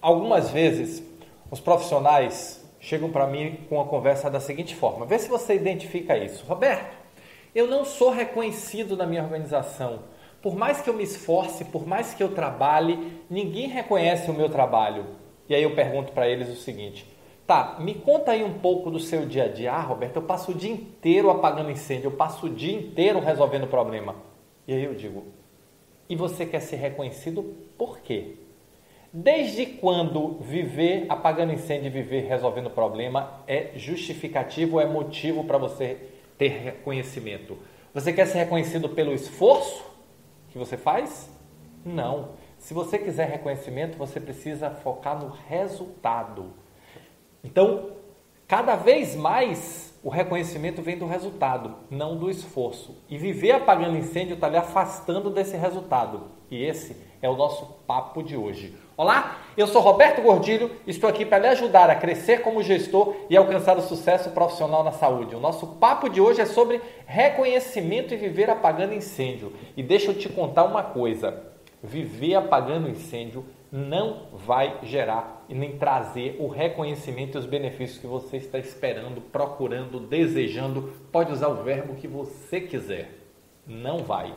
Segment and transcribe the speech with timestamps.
[0.00, 1.02] Algumas vezes
[1.50, 6.16] os profissionais chegam para mim com uma conversa da seguinte forma: vê se você identifica
[6.16, 6.44] isso.
[6.46, 6.96] Roberto,
[7.54, 10.00] eu não sou reconhecido na minha organização.
[10.40, 14.48] Por mais que eu me esforce, por mais que eu trabalhe, ninguém reconhece o meu
[14.48, 15.04] trabalho.
[15.46, 17.06] E aí eu pergunto para eles o seguinte:
[17.46, 19.72] tá, me conta aí um pouco do seu dia a dia.
[19.72, 23.66] Ah, Roberto, eu passo o dia inteiro apagando incêndio, eu passo o dia inteiro resolvendo
[23.66, 24.16] problema.
[24.66, 25.24] E aí eu digo:
[26.08, 27.42] e você quer ser reconhecido
[27.76, 28.36] por quê?
[29.12, 35.98] Desde quando viver apagando incêndio e viver resolvendo problema é justificativo, é motivo para você
[36.38, 37.58] ter reconhecimento?
[37.92, 39.84] Você quer ser reconhecido pelo esforço
[40.50, 41.28] que você faz?
[41.84, 42.30] Não.
[42.56, 46.52] Se você quiser reconhecimento, você precisa focar no resultado.
[47.42, 47.90] Então,
[48.46, 52.96] cada vez mais o reconhecimento vem do resultado, não do esforço.
[53.08, 56.28] E viver apagando incêndio está lhe afastando desse resultado.
[56.50, 58.74] E esse é o nosso papo de hoje.
[59.00, 63.34] Olá, eu sou Roberto Gordilho, estou aqui para lhe ajudar a crescer como gestor e
[63.34, 65.34] alcançar o sucesso profissional na saúde.
[65.34, 69.54] O nosso papo de hoje é sobre reconhecimento e viver apagando incêndio.
[69.74, 71.44] E deixa eu te contar uma coisa:
[71.82, 73.42] viver apagando incêndio
[73.72, 79.22] não vai gerar e nem trazer o reconhecimento e os benefícios que você está esperando,
[79.22, 80.92] procurando, desejando.
[81.10, 83.12] Pode usar o verbo que você quiser.
[83.66, 84.34] Não vai.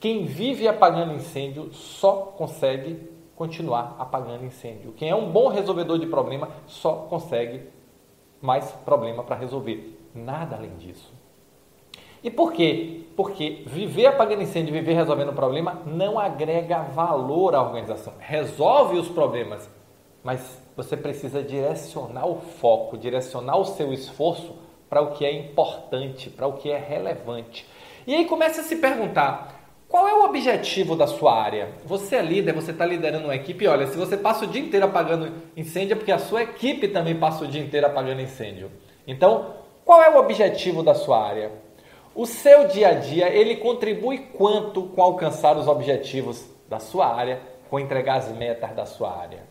[0.00, 4.92] Quem vive apagando incêndio só consegue continuar apagando incêndio.
[4.92, 7.62] Quem é um bom resolvedor de problema só consegue
[8.40, 9.98] mais problema para resolver.
[10.14, 11.12] Nada além disso.
[12.22, 13.04] E por quê?
[13.16, 18.12] Porque viver apagando incêndio viver resolvendo problema não agrega valor à organização.
[18.18, 19.68] Resolve os problemas,
[20.22, 24.54] mas você precisa direcionar o foco, direcionar o seu esforço
[24.88, 27.66] para o que é importante, para o que é relevante.
[28.06, 29.61] E aí começa a se perguntar:
[29.92, 31.68] qual é o objetivo da sua área?
[31.84, 33.66] Você é líder, você está liderando uma equipe.
[33.66, 37.14] Olha, se você passa o dia inteiro apagando incêndio, é porque a sua equipe também
[37.14, 38.70] passa o dia inteiro apagando incêndio.
[39.06, 39.54] Então,
[39.84, 41.52] qual é o objetivo da sua área?
[42.14, 47.42] O seu dia a dia, ele contribui quanto com alcançar os objetivos da sua área,
[47.68, 49.44] com entregar as metas da sua área?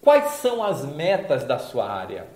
[0.00, 2.28] Quais são as metas da sua área?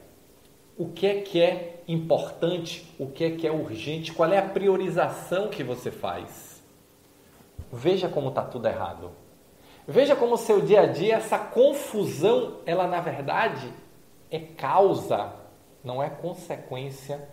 [0.77, 2.95] O que é que é importante?
[2.99, 4.13] O que é que é urgente?
[4.13, 6.48] Qual é a priorização que você faz?
[7.73, 9.11] Veja como está tudo errado.
[9.87, 13.73] Veja como o seu dia a dia, essa confusão, ela na verdade
[14.31, 15.33] é causa,
[15.83, 17.27] não é consequência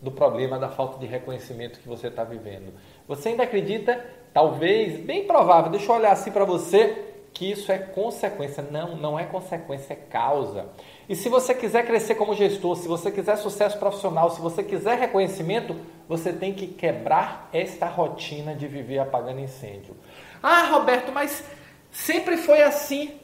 [0.00, 2.74] do problema da falta de reconhecimento que você está vivendo.
[3.08, 7.76] Você ainda acredita, talvez, bem provável, deixa eu olhar assim para você, que isso é
[7.76, 8.62] consequência.
[8.70, 10.70] Não, não é consequência, é causa.
[11.06, 14.98] E se você quiser crescer como gestor, se você quiser sucesso profissional, se você quiser
[14.98, 15.76] reconhecimento,
[16.08, 19.94] você tem que quebrar esta rotina de viver apagando incêndio.
[20.42, 21.44] Ah, Roberto, mas
[21.90, 23.20] sempre foi assim.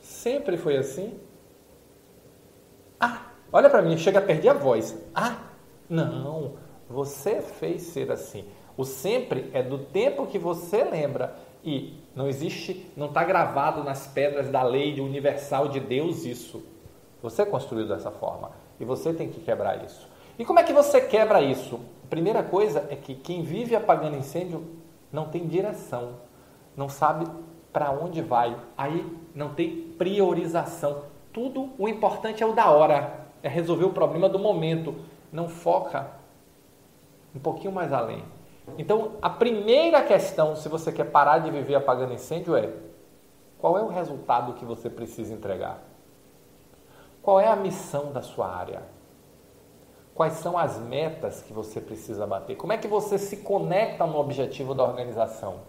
[0.00, 1.20] Sempre foi assim?
[2.98, 4.96] Ah, olha para mim, chega a perder a voz.
[5.14, 5.36] Ah,
[5.86, 6.54] não,
[6.88, 8.46] você fez ser assim.
[8.74, 11.49] O sempre é do tempo que você lembra.
[11.64, 16.62] E não existe, não está gravado nas pedras da lei universal de Deus isso.
[17.22, 20.08] Você construiu dessa forma e você tem que quebrar isso.
[20.38, 21.78] E como é que você quebra isso?
[22.04, 24.64] A primeira coisa é que quem vive apagando incêndio
[25.12, 26.14] não tem direção,
[26.76, 27.26] não sabe
[27.72, 31.04] para onde vai, aí não tem priorização.
[31.32, 34.94] Tudo o importante é o da hora, é resolver o problema do momento,
[35.30, 36.10] não foca
[37.34, 38.24] um pouquinho mais além.
[38.78, 42.72] Então, a primeira questão, se você quer parar de viver apagando incêndio, é
[43.58, 45.82] qual é o resultado que você precisa entregar?
[47.22, 48.82] Qual é a missão da sua área?
[50.14, 52.56] Quais são as metas que você precisa bater?
[52.56, 55.60] Como é que você se conecta no objetivo da organização?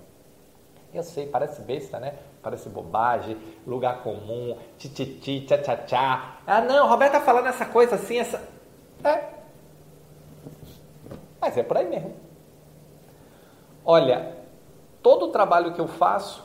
[0.94, 2.16] Eu sei, parece besta, né?
[2.42, 6.38] Parece bobagem, lugar comum, tititi, tchá tchá tchá.
[6.46, 8.42] Ah, não, Roberto tá falando essa coisa assim, essa.
[9.04, 9.24] É.
[11.40, 12.14] Mas é por aí mesmo.
[13.84, 14.38] Olha,
[15.02, 16.44] todo o trabalho que eu faço,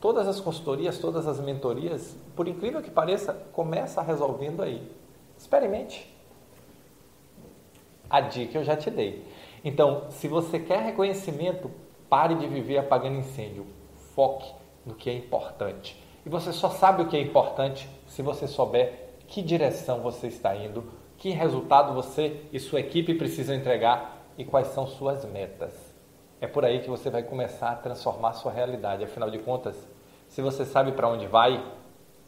[0.00, 4.90] todas as consultorias, todas as mentorias, por incrível que pareça, começa resolvendo aí.
[5.38, 6.12] Experimente.
[8.08, 9.24] A dica eu já te dei.
[9.64, 11.70] Então, se você quer reconhecimento,
[12.08, 13.66] pare de viver apagando incêndio.
[14.14, 14.50] Foque
[14.84, 16.00] no que é importante.
[16.24, 20.54] E você só sabe o que é importante se você souber que direção você está
[20.56, 20.84] indo,
[21.18, 25.85] que resultado você e sua equipe precisam entregar e quais são suas metas.
[26.40, 29.04] É por aí que você vai começar a transformar a sua realidade.
[29.04, 29.76] Afinal de contas,
[30.28, 31.64] se você sabe para onde vai,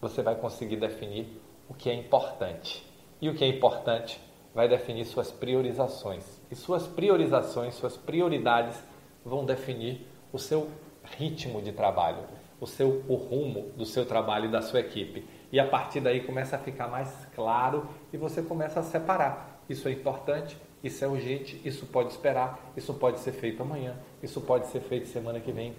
[0.01, 2.87] você vai conseguir definir o que é importante.
[3.21, 4.21] E o que é importante
[4.55, 6.41] vai definir suas priorizações.
[6.51, 8.83] E suas priorizações, suas prioridades
[9.25, 10.69] vão definir o seu
[11.19, 12.25] ritmo de trabalho.
[12.61, 15.25] o seu o rumo do seu trabalho e da sua equipe.
[15.53, 19.63] E a partir daí começa a ficar mais claro e você começa a separar.
[19.69, 24.41] Isso é importante, isso é urgente, isso pode esperar, isso pode ser feito amanhã, isso
[24.41, 25.75] pode ser feito semana que vem.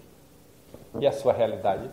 [0.99, 1.89] E a sua realidade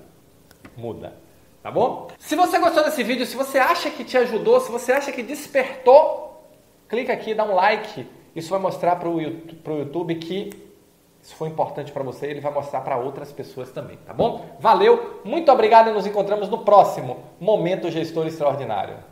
[0.77, 1.15] muda.
[1.63, 2.09] Tá bom?
[2.19, 5.23] Se você gostou desse vídeo, se você acha que te ajudou, se você acha que
[5.23, 6.45] despertou,
[6.89, 8.07] clica aqui, dá um like.
[8.35, 10.51] Isso vai mostrar para o YouTube que
[11.23, 14.57] isso foi importante para você, ele vai mostrar para outras pessoas também, tá bom?
[14.61, 18.99] Valeu, muito obrigado e nos encontramos no próximo Momento Gestor Extraordinário.